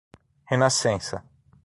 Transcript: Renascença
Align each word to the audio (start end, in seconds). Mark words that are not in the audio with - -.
Renascença 0.51 1.21